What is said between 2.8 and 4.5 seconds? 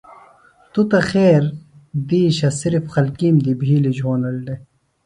خلکیم دی بھیلیۡ جھونڑ